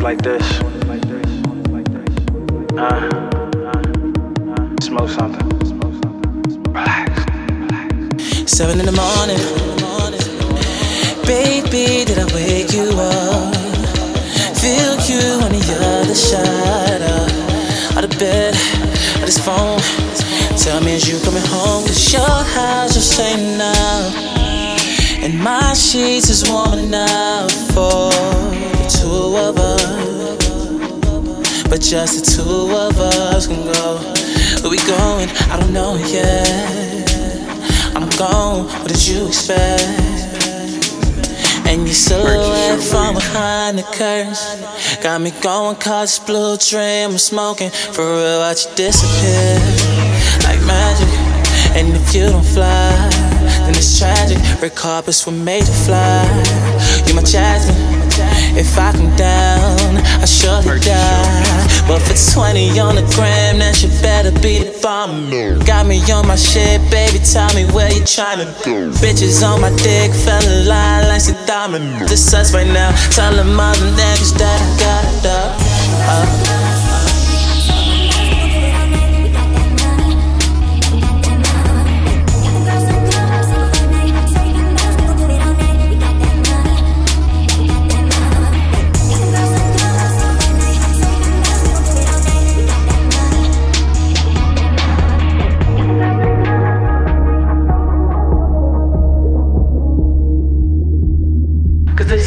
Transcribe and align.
like 0.00 0.22
this. 0.22 0.42
Uh, 2.76 3.10
smoke 4.80 5.08
something. 5.10 5.48
Relax. 6.72 7.24
Seven 8.50 8.80
in 8.80 8.86
the 8.86 8.92
morning. 8.92 9.38
Baby, 11.26 12.04
did 12.04 12.18
I 12.18 12.26
wake 12.34 12.72
you 12.72 12.90
up? 12.98 13.54
Feel 14.56 14.94
you 15.08 15.40
on 15.44 15.52
the 15.52 15.64
other 15.80 16.14
side 16.14 17.02
of, 17.02 17.96
of 17.96 18.02
the 18.08 18.16
bed, 18.18 18.54
of 19.16 19.26
this 19.26 19.38
phone. 19.38 19.80
Tell 20.58 20.80
me, 20.82 20.94
is 20.94 21.08
you 21.08 21.18
coming 21.24 21.42
home? 21.46 21.84
Cause 21.84 22.12
your 22.12 22.22
house 22.22 22.94
just 22.94 23.18
ain't 23.20 23.40
enough. 23.40 24.14
And 25.22 25.38
my 25.40 25.72
sheets 25.72 26.28
is 26.28 26.50
warm 26.50 26.78
enough 26.78 27.50
for 27.72 28.43
the 28.84 28.90
two 29.00 29.36
of 29.36 29.56
us. 29.56 29.82
But 31.68 31.80
just 31.80 32.20
the 32.20 32.24
two 32.36 32.76
of 32.76 32.98
us 32.98 33.46
can 33.46 33.64
go. 33.72 33.98
Where 34.60 34.70
we 34.70 34.78
going? 34.86 35.28
I 35.50 35.58
don't 35.58 35.72
know 35.72 35.96
yet. 35.96 37.08
I'm 37.96 38.08
gone, 38.18 38.66
what 38.66 38.88
did 38.88 39.06
you 39.06 39.28
expect? 39.28 39.84
And 41.66 41.86
your 41.86 41.94
silhouette 41.94 42.80
from 42.82 43.14
behind 43.14 43.78
the 43.78 43.84
curtains 43.84 44.40
Got 45.02 45.22
me 45.22 45.32
going, 45.40 45.76
cause 45.76 46.18
this 46.18 46.26
blue 46.26 46.56
dream 46.58 47.12
I'm 47.12 47.18
smoking 47.18 47.70
For 47.70 48.04
real, 48.04 48.40
watch 48.40 48.66
you 48.66 48.74
disappear 48.76 49.58
Like 50.44 50.60
magic 50.66 51.08
And 51.74 51.96
if 51.96 52.14
you 52.14 52.26
don't 52.26 52.44
fly 52.44 52.92
Then 53.64 53.70
it's 53.70 53.98
tragic 53.98 54.38
Red 54.60 54.74
carpets 54.76 55.24
were 55.26 55.32
made 55.32 55.64
to 55.64 55.72
fly 55.72 56.22
You're 57.06 57.16
my 57.16 57.22
jasmine 57.22 57.93
20 62.14 62.78
on 62.78 62.94
the 62.94 63.02
gram, 63.14 63.58
then 63.58 63.74
she 63.74 63.88
better 64.00 64.30
be 64.40 64.62
the 64.62 64.78
bomb. 64.82 65.30
Got 65.64 65.86
me 65.86 66.00
on 66.12 66.26
my 66.26 66.36
shit, 66.36 66.80
baby. 66.90 67.18
Tell 67.18 67.52
me 67.54 67.64
where 67.72 67.92
you 67.92 68.02
tryna 68.02 68.46
go. 68.64 68.90
Bitches 69.02 69.42
on 69.42 69.60
my 69.60 69.70
dick, 69.76 70.12
fell 70.12 70.42
in 70.46 70.68
line 70.68 71.08
like 71.08 71.26
a 71.28 71.46
diamond. 71.46 72.08
This 72.08 72.32
us 72.32 72.54
right 72.54 72.66
now. 72.66 72.90
Tell 73.10 73.34
them 73.34 73.58
other 73.58 73.86
niggas 73.98 74.32
that 74.38 74.58
I 74.62 74.70
got 74.78 75.04
it 75.10 75.26
up. 75.26 76.60
Uh. 76.60 76.63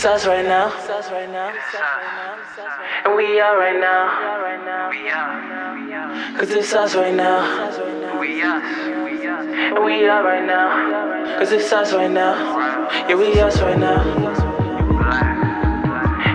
Us 0.07 0.25
right 0.25 0.45
now. 0.45 0.71
And 3.03 3.15
we 3.15 3.39
are 3.39 3.57
right 3.59 3.79
now. 3.79 4.89
We 4.89 5.11
are. 5.11 6.37
Cause 6.37 6.51
it's 6.51 6.73
us 6.73 6.95
right 6.95 7.13
now. 7.13 8.19
We 8.19 8.41
are. 8.41 8.61
And 8.61 9.83
we 9.83 10.07
are 10.07 10.23
right 10.23 10.45
now. 10.45 11.37
Cause 11.39 11.51
it's 11.51 11.71
us 11.73 11.93
right 11.93 12.09
now. 12.09 12.87
Yeah, 13.09 13.15
we 13.15 13.39
us 13.41 13.59
right 13.61 13.77
now. 13.77 14.01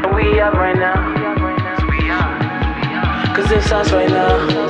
And 0.04 0.14
we 0.14 0.38
up 0.40 0.54
right 0.54 0.76
now. 0.76 0.94
Cause 3.34 3.50
it's 3.50 3.72
us 3.72 3.90
right 3.92 4.10
now. 4.10 4.61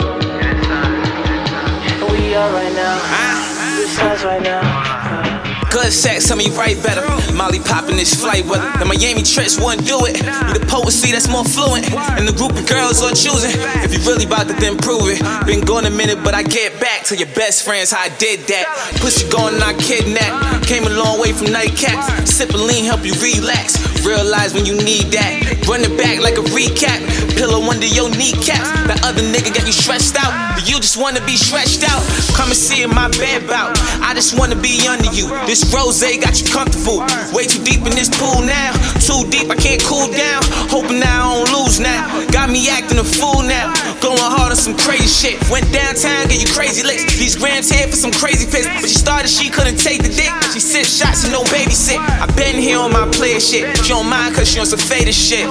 Good 5.83 5.93
sex, 5.93 6.29
tell 6.29 6.37
me 6.37 6.49
right 6.51 6.81
better. 6.81 7.03
Molly 7.35 7.59
popping 7.59 7.97
this 7.97 8.15
flight 8.15 8.47
weather. 8.47 8.71
The 8.79 8.85
Miami 8.85 9.27
trips 9.27 9.59
wouldn't 9.59 9.85
do 9.85 10.07
it. 10.07 10.15
Need 10.23 10.63
a 10.63 10.65
potency 10.71 11.11
that's 11.11 11.27
more 11.27 11.43
fluent. 11.43 11.91
And 12.15 12.23
the 12.23 12.33
group 12.33 12.55
of 12.55 12.63
girls 12.71 13.03
are 13.03 13.11
choosing. 13.11 13.51
If 13.83 13.91
you 13.91 13.99
really 14.07 14.25
about 14.25 14.47
to 14.47 14.55
then 14.55 14.79
prove 14.79 15.11
it. 15.11 15.19
Been 15.45 15.61
gone 15.61 15.85
a 15.85 15.91
minute, 15.91 16.23
but 16.23 16.39
I 16.39 16.45
get 16.45 16.79
back 16.79 17.03
to 17.11 17.17
your 17.19 17.27
best 17.35 17.67
friends 17.67 17.91
how 17.91 17.99
I 17.99 18.15
did 18.23 18.47
that. 18.47 18.71
Push 19.03 19.27
gone, 19.27 19.59
not 19.59 19.75
kidnap. 19.83 20.63
Came 20.63 20.87
a 20.87 20.95
long 20.95 21.19
way 21.19 21.35
from 21.35 21.51
nightcaps. 21.51 22.31
Sip 22.31 22.55
lean, 22.55 22.87
help 22.87 23.03
you 23.03 23.19
relax. 23.19 23.75
Realize 24.07 24.55
when 24.55 24.65
you 24.65 24.79
need 24.79 25.11
that. 25.11 25.67
Running 25.67 25.97
back 25.99 26.23
like 26.23 26.39
a 26.39 26.47
recap. 26.55 27.03
Pillow 27.35 27.59
under 27.67 27.91
your 27.91 28.07
kneecaps. 28.07 28.71
That 28.87 29.03
other 29.03 29.23
nigga 29.23 29.51
got 29.51 29.67
you 29.67 29.75
stressed 29.75 30.15
out. 30.15 30.31
But 30.55 30.71
you 30.71 30.79
just 30.79 30.97
wanna 30.97 31.25
be 31.27 31.35
stretched 31.35 31.83
out. 31.83 32.07
Come 32.39 32.55
and 32.55 32.57
see 32.57 32.87
in 32.87 32.95
my 32.95 33.11
bed 33.19 33.51
bout. 33.51 33.75
I 33.99 34.15
just 34.15 34.39
wanna 34.39 34.55
be 34.55 34.87
under 34.87 35.11
you. 35.11 35.27
This 35.47 35.73
rose 35.83 36.03
got 36.19 36.39
you 36.41 36.47
comfortable. 36.47 37.03
Way 37.35 37.47
too 37.47 37.63
deep 37.65 37.83
in 37.83 37.95
this 37.95 38.09
pool 38.09 38.43
now. 38.43 38.73
Too 39.03 39.27
deep, 39.31 39.51
I 39.51 39.57
can't 39.57 39.83
cool 39.83 40.07
down. 40.07 40.43
Hoping 40.71 41.03
I 41.03 41.19
don't 41.19 41.51
lose 41.51 41.81
now. 41.81 42.07
Got 42.31 42.51
me 42.51 42.69
acting 42.71 42.99
a 42.99 43.05
fool 43.05 43.43
now. 43.43 43.75
Going 44.01 44.19
hard 44.19 44.51
on 44.51 44.57
some 44.57 44.77
crazy 44.77 45.11
shit. 45.11 45.37
Went 45.51 45.67
downtown, 45.73 46.29
get 46.29 46.41
you 46.41 46.51
crazy 46.55 46.87
licks. 46.87 47.19
These 47.19 47.37
grams 47.37 47.71
here 47.71 47.87
for 47.89 47.97
some 47.97 48.13
crazy 48.13 48.47
piss. 48.47 48.67
But 48.67 48.89
she 48.89 48.99
started, 48.99 49.29
she 49.29 49.51
couldn't 49.51 49.77
take 49.77 50.03
the 50.03 50.11
dick. 50.11 50.31
She 50.53 50.61
sip 50.61 50.87
shots 50.87 51.25
and 51.25 51.33
no 51.33 51.43
babysit. 51.51 51.99
I 51.99 52.27
been 52.37 52.57
here 52.57 52.79
on 52.79 52.93
my 52.93 53.09
player 53.11 53.41
shit. 53.41 53.77
She 53.79 53.89
don't 53.89 54.09
mind 54.09 54.35
cause 54.35 54.49
she 54.49 54.61
on 54.61 54.67
some 54.67 54.79
faded 54.79 55.15
shit. 55.15 55.47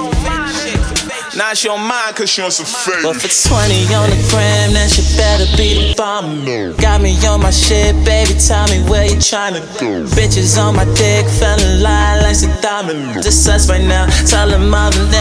Now 1.36 1.54
she 1.54 1.68
don't 1.68 1.80
mind 1.80 2.14
cause 2.14 2.28
she 2.28 2.42
on 2.42 2.50
some 2.50 2.66
faded 2.66 3.04
But 3.04 3.16
for 3.16 3.48
20 3.48 3.94
on 3.94 4.10
the 4.10 4.20
gram, 4.28 4.74
then 4.74 4.88
she 4.88 5.00
better 5.16 5.48
be 5.56 5.88
the 5.88 5.94
bomb. 5.96 6.44
Got 6.76 7.00
me 7.00 7.16
on 7.26 7.40
my 7.40 7.50
shit, 7.50 7.96
baby. 8.04 8.34
Tell 8.34 8.68
me 8.68 8.82
where 8.84 9.06
you 9.06 9.16
tryna 9.16 9.64
go. 9.80 10.04
Bitches 10.12 10.60
on 10.60 10.76
my 10.76 10.84
dick, 10.92 11.24
fell 11.40 11.58
in 11.58 11.82
line 11.82 12.22
like 12.22 12.36
a 12.36 12.60
diamond. 12.60 13.22
This 13.22 13.48
us 13.48 13.70
right 13.70 13.80
now. 13.82 14.06
Tell 14.26 14.48
them 14.48 14.68
niggas 14.72 15.11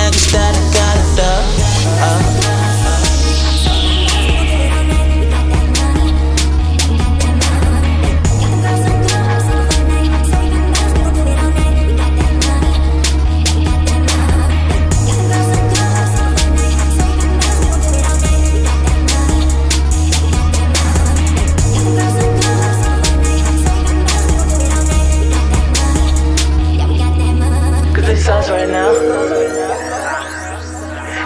right 28.61 28.69
now. 28.69 28.93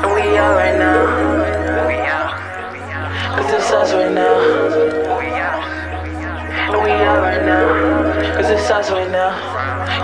And 0.03 0.13
we 0.13 0.37
are 0.37 0.55
right 0.55 0.77
now. 0.77 1.05
Cause 3.35 3.51
it's 3.53 3.71
us 3.71 3.93
right 3.93 4.13
now. 4.13 4.39
And 6.71 6.83
we 6.83 6.91
are 6.91 7.19
right 7.19 7.45
now. 7.45 8.35
Cause 8.37 8.49
it's 8.49 8.69
us 8.71 8.89
right 8.89 9.11
now. 9.11 9.31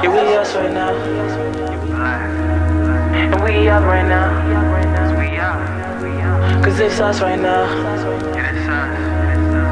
Yeah, 0.03 0.11
we 0.11 0.35
us 0.35 0.55
right 0.55 0.73
now. 0.73 0.94
And 3.13 3.44
we 3.44 3.69
up 3.69 3.83
right 3.83 4.07
now. 4.07 4.29
Cause 6.63 6.79
it's 6.81 7.00
us 7.00 7.21
right 7.21 7.39
now. 7.39 7.65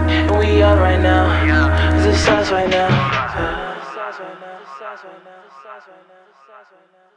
And 0.08 0.32
we 0.40 0.62
are 0.62 0.78
right 0.78 1.02
now. 1.02 1.92
Cause 1.92 2.06
it's 2.06 2.28
us 2.28 2.52
right 2.52 2.70
now. 2.70 2.88
Right 5.02 5.24
now. 5.24 5.40
Right 5.72 6.92
now. 6.94 7.09